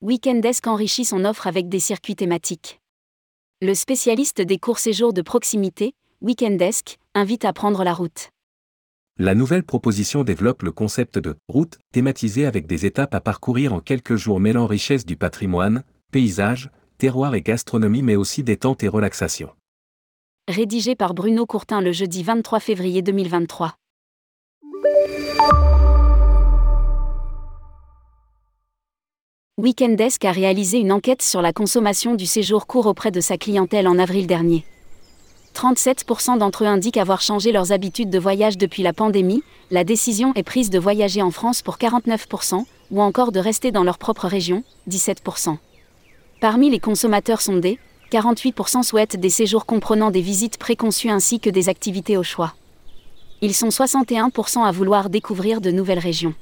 [0.00, 2.80] Weekendesk enrichit son offre avec des circuits thématiques.
[3.60, 8.30] Le spécialiste des courts séjours de proximité, Weekendesk, invite à prendre la route.
[9.18, 13.80] La nouvelle proposition développe le concept de route thématisée avec des étapes à parcourir en
[13.80, 19.50] quelques jours mêlant richesse du patrimoine, paysage, terroir et gastronomie mais aussi détente et relaxation.
[20.46, 23.74] Rédigé par Bruno Courtin le jeudi 23 février 2023.
[29.58, 33.88] Weekendesk a réalisé une enquête sur la consommation du séjour court auprès de sa clientèle
[33.88, 34.64] en avril dernier.
[35.56, 40.32] 37% d'entre eux indiquent avoir changé leurs habitudes de voyage depuis la pandémie, la décision
[40.36, 44.28] est prise de voyager en France pour 49%, ou encore de rester dans leur propre
[44.28, 45.56] région, 17%.
[46.40, 47.80] Parmi les consommateurs sondés,
[48.12, 52.54] 48% souhaitent des séjours comprenant des visites préconçues ainsi que des activités au choix.
[53.42, 56.34] Ils sont 61% à vouloir découvrir de nouvelles régions.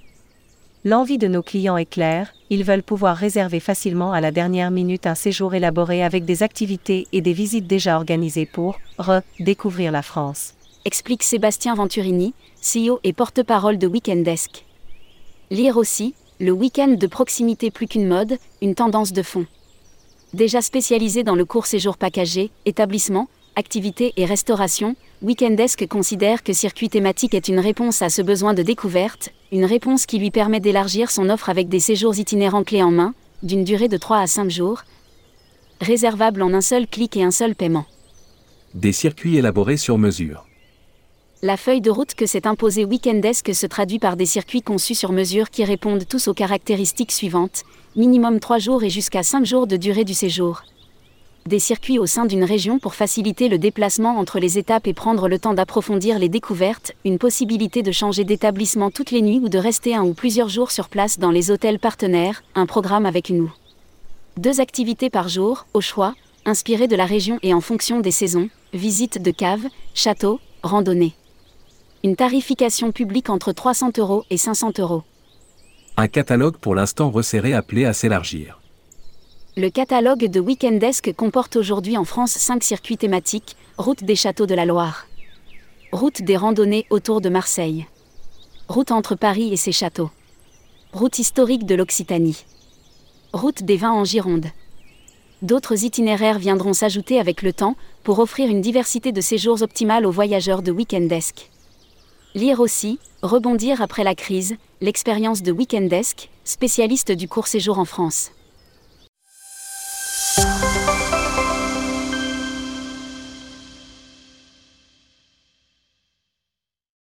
[0.86, 5.08] L'envie de nos clients est claire, ils veulent pouvoir réserver facilement à la dernière minute
[5.08, 10.54] un séjour élaboré avec des activités et des visites déjà organisées pour redécouvrir la France.
[10.84, 14.64] Explique Sébastien Venturini, CEO et porte-parole de Weekendesk.
[15.50, 19.46] Lire aussi, le week-end de proximité plus qu'une mode, une tendance de fond.
[20.34, 23.26] Déjà spécialisé dans le court séjour packagé, établissement,
[23.56, 28.62] activités et restauration, Weekendesk considère que Circuit thématique est une réponse à ce besoin de
[28.62, 32.90] découverte, une réponse qui lui permet d'élargir son offre avec des séjours itinérants clés en
[32.90, 34.82] main, d'une durée de 3 à 5 jours,
[35.80, 37.86] réservables en un seul clic et un seul paiement.
[38.74, 40.46] Des circuits élaborés sur mesure.
[41.42, 45.12] La feuille de route que s'est imposée Weekendesk se traduit par des circuits conçus sur
[45.12, 49.78] mesure qui répondent tous aux caractéristiques suivantes, minimum 3 jours et jusqu'à 5 jours de
[49.78, 50.62] durée du séjour
[51.46, 55.28] des circuits au sein d'une région pour faciliter le déplacement entre les étapes et prendre
[55.28, 59.58] le temps d'approfondir les découvertes, une possibilité de changer d'établissement toutes les nuits ou de
[59.58, 63.48] rester un ou plusieurs jours sur place dans les hôtels partenaires, un programme avec une
[64.38, 66.14] deux activités par jour, au choix,
[66.44, 71.14] inspirées de la région et en fonction des saisons, visite de caves, châteaux, randonnées.
[72.04, 75.02] Une tarification publique entre 300 euros et 500 euros.
[75.96, 78.60] Un catalogue pour l'instant resserré appelé à s'élargir.
[79.58, 84.54] Le catalogue de Weekendesk comporte aujourd'hui en France 5 circuits thématiques, route des châteaux de
[84.54, 85.06] la Loire,
[85.92, 87.86] route des randonnées autour de Marseille,
[88.68, 90.10] route entre Paris et ses châteaux,
[90.92, 92.44] route historique de l'Occitanie,
[93.32, 94.44] route des vins en Gironde.
[95.40, 100.12] D'autres itinéraires viendront s'ajouter avec le temps pour offrir une diversité de séjours optimales aux
[100.12, 101.50] voyageurs de Weekendesk.
[102.34, 108.32] Lire aussi, rebondir après la crise, l'expérience de Weekendesk, spécialiste du court séjour en France.